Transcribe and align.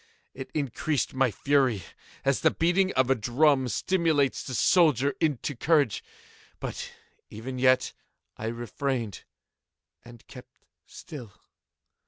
It 0.33 0.49
increased 0.55 1.13
my 1.13 1.29
fury, 1.29 1.83
as 2.25 2.39
the 2.41 2.49
beating 2.49 2.91
of 2.93 3.11
a 3.11 3.13
drum 3.13 3.67
stimulates 3.67 4.41
the 4.41 4.55
soldier 4.55 5.13
into 5.19 5.55
courage. 5.55 6.03
But 6.59 6.91
even 7.29 7.59
yet 7.59 7.93
I 8.35 8.47
refrained 8.47 9.25
and 10.03 10.25
kept 10.25 10.57
still. 10.87 11.33